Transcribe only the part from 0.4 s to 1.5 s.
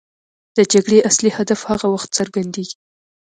د جګړې اصلي